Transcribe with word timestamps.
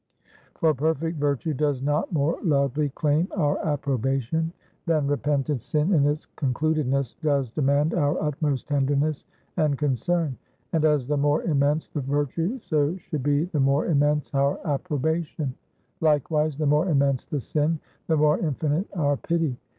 For 0.55 0.73
perfect 0.73 1.19
Virtue 1.19 1.53
does 1.53 1.83
not 1.83 2.11
more 2.11 2.39
loudly 2.41 2.89
claim 2.89 3.27
our 3.37 3.59
approbation, 3.59 4.51
than 4.87 5.05
repented 5.05 5.61
Sin 5.61 5.93
in 5.93 6.07
its 6.07 6.25
concludedness 6.37 7.17
does 7.21 7.51
demand 7.51 7.93
our 7.93 8.19
utmost 8.19 8.67
tenderness 8.67 9.25
and 9.57 9.77
concern. 9.77 10.35
And 10.73 10.85
as 10.85 11.07
the 11.07 11.17
more 11.17 11.43
immense 11.43 11.87
the 11.87 12.01
Virtue, 12.01 12.57
so 12.61 12.97
should 12.97 13.21
be 13.21 13.43
the 13.45 13.59
more 13.59 13.85
immense 13.85 14.33
our 14.33 14.59
approbation; 14.65 15.53
likewise 15.99 16.57
the 16.57 16.65
more 16.65 16.89
immense 16.89 17.25
the 17.25 17.39
Sin, 17.39 17.77
the 18.07 18.17
more 18.17 18.39
infinite 18.39 18.87
our 18.95 19.17
pity. 19.17 19.55